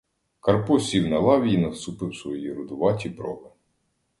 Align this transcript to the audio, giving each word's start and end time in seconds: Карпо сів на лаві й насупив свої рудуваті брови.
Карпо 0.39 0.79
сів 0.79 1.07
на 1.09 1.19
лаві 1.19 1.53
й 1.53 1.57
насупив 1.57 2.15
свої 2.15 2.53
рудуваті 2.53 3.09
брови. 3.09 3.49